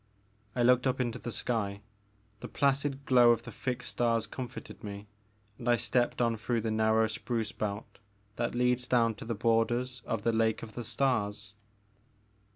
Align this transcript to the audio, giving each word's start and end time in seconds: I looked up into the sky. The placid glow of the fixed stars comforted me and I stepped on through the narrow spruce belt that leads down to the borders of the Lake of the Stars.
I 0.55 0.63
looked 0.63 0.87
up 0.87 0.99
into 0.99 1.19
the 1.19 1.31
sky. 1.31 1.81
The 2.39 2.47
placid 2.47 3.05
glow 3.05 3.29
of 3.29 3.43
the 3.43 3.51
fixed 3.51 3.91
stars 3.91 4.25
comforted 4.25 4.83
me 4.83 5.05
and 5.59 5.69
I 5.69 5.75
stepped 5.75 6.19
on 6.23 6.37
through 6.37 6.61
the 6.61 6.71
narrow 6.71 7.05
spruce 7.05 7.51
belt 7.51 7.99
that 8.35 8.55
leads 8.55 8.87
down 8.87 9.13
to 9.13 9.25
the 9.25 9.35
borders 9.35 10.01
of 10.07 10.23
the 10.23 10.33
Lake 10.33 10.63
of 10.63 10.73
the 10.73 10.83
Stars. 10.83 11.53